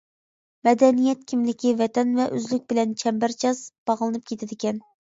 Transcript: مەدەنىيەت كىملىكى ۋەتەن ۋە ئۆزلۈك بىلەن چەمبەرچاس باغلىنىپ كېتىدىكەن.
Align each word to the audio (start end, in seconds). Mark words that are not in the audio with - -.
مەدەنىيەت 0.67 1.21
كىملىكى 1.33 1.75
ۋەتەن 1.83 2.17
ۋە 2.21 2.27
ئۆزلۈك 2.33 2.67
بىلەن 2.75 2.99
چەمبەرچاس 3.05 3.65
باغلىنىپ 3.93 4.31
كېتىدىكەن. 4.35 4.87